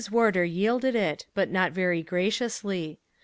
[0.11, 2.97] Wardour yielded it, but not very graciously.